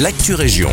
l'actu 0.00 0.34
région. 0.34 0.70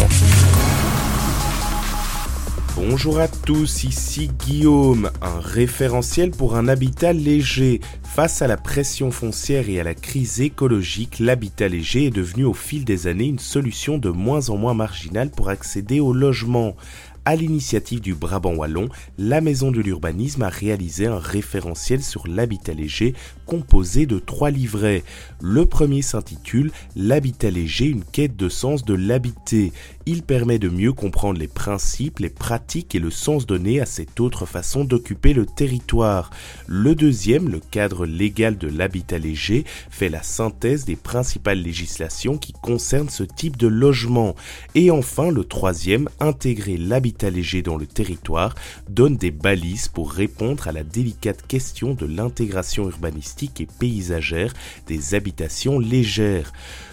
Bonjour 2.75 3.19
à 3.19 3.27
tous, 3.27 3.83
ici 3.83 4.31
Guillaume, 4.45 5.11
un 5.21 5.39
référentiel 5.39 6.31
pour 6.31 6.55
un 6.55 6.67
habitat 6.67 7.13
léger. 7.13 7.81
Face 8.03 8.41
à 8.41 8.47
la 8.47 8.57
pression 8.57 9.11
foncière 9.11 9.69
et 9.69 9.79
à 9.79 9.83
la 9.83 9.93
crise 9.93 10.41
écologique, 10.41 11.19
l'habitat 11.19 11.67
léger 11.67 12.07
est 12.07 12.15
devenu 12.15 12.45
au 12.45 12.53
fil 12.53 12.83
des 12.83 13.05
années 13.05 13.27
une 13.27 13.39
solution 13.39 13.99
de 13.99 14.09
moins 14.09 14.49
en 14.49 14.57
moins 14.57 14.73
marginale 14.73 15.29
pour 15.29 15.49
accéder 15.49 15.99
au 15.99 16.13
logement. 16.13 16.75
À 17.23 17.35
l'initiative 17.35 18.01
du 18.01 18.15
Brabant 18.15 18.55
Wallon, 18.55 18.89
la 19.19 19.41
Maison 19.41 19.69
de 19.69 19.79
l'Urbanisme 19.79 20.41
a 20.41 20.49
réalisé 20.49 21.05
un 21.05 21.19
référentiel 21.19 22.01
sur 22.01 22.25
l'habitat 22.25 22.73
léger 22.73 23.13
composé 23.45 24.07
de 24.07 24.17
trois 24.17 24.49
livrets. 24.49 25.03
Le 25.39 25.67
premier 25.67 26.01
s'intitule 26.01 26.71
L'habitat 26.95 27.51
léger, 27.51 27.85
une 27.85 28.03
quête 28.03 28.35
de 28.37 28.49
sens 28.49 28.85
de 28.85 28.95
l'habiter. 28.95 29.71
Il 30.07 30.23
permet 30.23 30.57
de 30.57 30.69
mieux 30.69 30.93
comprendre 30.93 31.37
les 31.37 31.47
principes, 31.47 32.19
les 32.19 32.29
pratiques 32.29 32.95
et 32.95 32.99
le 32.99 33.11
sens 33.11 33.45
donné 33.45 33.79
à 33.81 33.85
cette 33.85 34.19
autre 34.19 34.47
façon 34.47 34.83
d'occuper 34.83 35.33
le 35.33 35.45
territoire. 35.45 36.31
Le 36.65 36.95
deuxième, 36.95 37.49
le 37.49 37.59
cadre 37.59 38.07
légal 38.07 38.57
de 38.57 38.67
l'habitat 38.67 39.19
léger, 39.19 39.63
fait 39.91 40.09
la 40.09 40.23
synthèse 40.23 40.85
des 40.85 40.95
principales 40.95 41.61
législations 41.61 42.37
qui 42.37 42.53
concernent 42.53 43.09
ce 43.09 43.23
type 43.23 43.57
de 43.57 43.67
logement. 43.67 44.35
Et 44.73 44.89
enfin, 44.89 45.29
le 45.29 45.43
troisième, 45.43 46.09
intégrer 46.19 46.77
l'habitat 46.77 47.10
léger 47.29 47.61
dans 47.61 47.77
le 47.77 47.85
territoire 47.85 48.55
donne 48.89 49.17
des 49.17 49.31
balises 49.31 49.87
pour 49.87 50.11
répondre 50.11 50.67
à 50.67 50.71
la 50.71 50.83
délicate 50.83 51.45
question 51.47 51.93
de 51.93 52.05
l'intégration 52.05 52.85
urbanistique 52.89 53.61
et 53.61 53.67
paysagère 53.79 54.53
des 54.87 55.13
habitations 55.13 55.79
légères. 55.79 56.51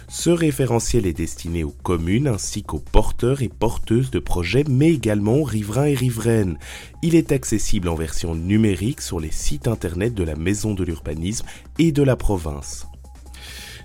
Ce 0.09 0.31
référentiel 0.31 1.07
est 1.07 1.13
destiné 1.13 1.65
aux 1.65 1.75
communes 1.83 2.29
ainsi 2.29 2.63
qu'aux 2.63 2.79
porteurs 2.79 3.43
et 3.43 3.51
porteuses 3.51 4.11
de 4.11 4.19
projets, 4.19 4.65
mais 4.69 4.91
également 4.93 5.37
aux 5.37 5.45
riverains 5.45 5.87
et 5.87 5.95
riveraines. 5.95 6.59
Il 7.03 7.15
est 7.15 7.33
accessible 7.33 7.89
en 7.89 7.95
version 7.95 8.35
numérique 8.35 9.03
sur 9.03 9.21
les 9.21 9.31
sites 9.31 9.69
internet 9.69 10.15
de 10.15 10.25
la 10.25 10.35
Maison 10.35 10.73
de 10.73 10.85
l'Urbanisme 10.85 11.47
et 11.79 11.93
de 11.93 12.03
la 12.03 12.17
province 12.17 12.87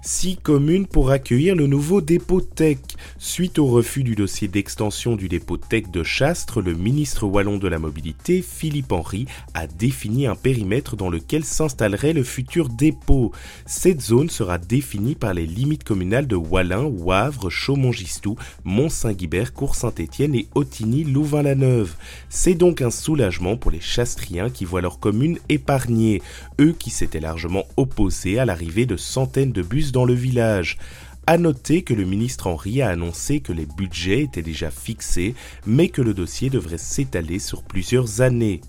six 0.04 0.36
communes 0.36 0.86
pour 0.86 1.12
accueillir 1.12 1.56
le 1.56 1.66
nouveau 1.66 2.02
dépôt 2.02 2.42
tech. 2.42 2.78
Suite 3.18 3.60
au 3.60 3.68
refus 3.68 4.04
du 4.04 4.16
dossier 4.16 4.48
d'extension 4.48 5.16
du 5.16 5.30
dépôt 5.30 5.58
tech 5.58 5.90
de 5.90 6.04
Chastre, 6.04 6.62
le 6.62 6.74
ministre 6.74 7.26
wallon 7.26 7.58
de 7.58 7.68
la 7.68 7.80
mobilité, 7.80 8.42
Philippe 8.42 8.92
Henry, 8.92 9.26
a 9.54 9.68
défini 9.68 10.28
un 10.28 10.36
périmètre 10.36 10.96
dans 10.96 11.10
lequel 11.10 11.44
s'installerait 11.44 12.14
le 12.14 12.24
futur 12.24 12.70
dépôt. 12.70 13.32
Cette 13.66 14.02
zone 14.02 14.30
sera 14.30 14.58
définie 14.58 15.16
par 15.16 15.34
les 15.34 15.46
limites 15.46 15.84
communales 15.84 16.28
de 16.28 16.36
Wallin, 16.36 16.84
Wavre, 16.84 17.50
Chaumont-Gistou, 17.50 18.36
Mont-Saint-Guibert, 18.64 19.54
Cour-Saint-Étienne 19.54 20.36
et 20.36 20.48
Ottigny-Louvain-la-Neuve. 20.56 21.96
C'est 22.30 22.56
donc 22.56 22.82
un 22.82 22.92
soulagement 22.92 23.58
pour 23.58 23.72
les 23.72 23.82
chastriens 23.82 24.50
qui 24.50 24.66
voient 24.66 24.82
leur 24.82 25.00
commune 25.00 25.40
épargnée, 25.50 26.22
eux 26.60 26.76
qui 26.78 26.90
s'étaient 26.90 27.20
largement 27.20 27.66
opposés 27.78 28.40
à 28.40 28.46
l'arrivée 28.46 28.86
de 28.86 28.98
centaines 28.98 29.52
de 29.52 29.62
bus 29.62 29.92
dans 29.92 30.06
le 30.06 30.14
village. 30.14 30.78
À 31.26 31.38
noter 31.38 31.84
que 31.84 31.94
le 31.94 32.04
ministre 32.04 32.48
Henry 32.48 32.82
a 32.82 32.90
annoncé 32.90 33.40
que 33.40 33.54
les 33.54 33.66
budgets 33.66 34.24
étaient 34.24 34.42
déjà 34.42 34.70
fixés, 34.70 35.36
mais 35.66 35.88
que 35.88 36.02
le 36.02 36.14
dossier 36.14 36.50
devrait 36.50 36.78
s'étaler 36.78 37.40
sur 37.40 37.64
plusieurs 37.64 38.20
années. 38.20 38.60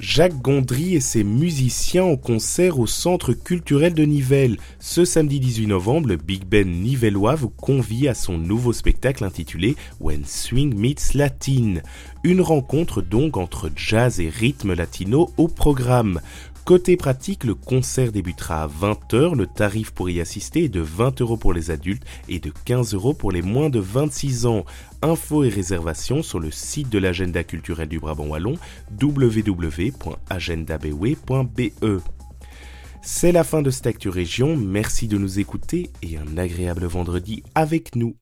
Jacques 0.00 0.42
Gondry 0.42 0.96
et 0.96 1.00
ses 1.00 1.22
musiciens 1.22 2.02
en 2.02 2.16
concert 2.16 2.80
au 2.80 2.88
Centre 2.88 3.34
culturel 3.34 3.94
de 3.94 4.02
Nivelles. 4.02 4.58
Ce 4.80 5.04
samedi 5.04 5.38
18 5.38 5.68
novembre, 5.68 6.08
le 6.08 6.16
Big 6.16 6.44
Ben 6.44 6.68
nivellois 6.68 7.36
vous 7.36 7.50
convie 7.50 8.08
à 8.08 8.14
son 8.14 8.36
nouveau 8.36 8.72
spectacle 8.72 9.22
intitulé 9.22 9.76
When 10.00 10.24
Swing 10.24 10.74
Meets 10.74 11.14
Latin. 11.14 11.74
Une 12.24 12.40
rencontre 12.40 13.00
donc 13.00 13.36
entre 13.36 13.70
jazz 13.76 14.18
et 14.18 14.28
rythme 14.28 14.74
latino 14.74 15.30
au 15.36 15.46
programme. 15.46 16.20
Côté 16.64 16.96
pratique, 16.96 17.42
le 17.42 17.56
concert 17.56 18.12
débutera 18.12 18.62
à 18.62 18.68
20h. 18.68 19.34
Le 19.34 19.48
tarif 19.48 19.90
pour 19.90 20.08
y 20.08 20.20
assister 20.20 20.62
est 20.64 20.68
de 20.68 20.80
20 20.80 21.20
euros 21.20 21.36
pour 21.36 21.52
les 21.52 21.72
adultes 21.72 22.04
et 22.28 22.38
de 22.38 22.52
15 22.64 22.94
euros 22.94 23.14
pour 23.14 23.32
les 23.32 23.42
moins 23.42 23.68
de 23.68 23.80
26 23.80 24.46
ans. 24.46 24.64
Infos 25.02 25.42
et 25.42 25.48
réservations 25.48 26.22
sur 26.22 26.38
le 26.38 26.52
site 26.52 26.88
de 26.88 26.98
l'agenda 26.98 27.42
culturel 27.42 27.88
du 27.88 27.98
Brabant 27.98 28.28
Wallon 28.28 28.54
www.agendabewe.be. 29.00 32.00
C'est 33.02 33.32
la 33.32 33.42
fin 33.42 33.62
de 33.62 33.70
cette 33.70 33.88
Actu 33.88 34.08
Région, 34.08 34.56
merci 34.56 35.08
de 35.08 35.18
nous 35.18 35.40
écouter 35.40 35.90
et 36.02 36.16
un 36.16 36.38
agréable 36.38 36.84
vendredi 36.84 37.42
avec 37.56 37.96
nous. 37.96 38.14